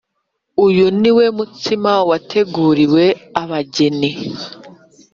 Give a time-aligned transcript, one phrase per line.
[0.65, 3.05] Uyu ni wo mutsima wateguriwe
[3.41, 4.11] abageni